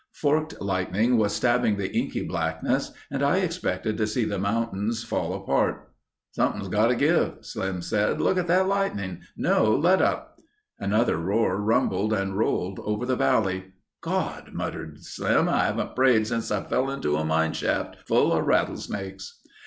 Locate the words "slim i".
15.03-15.65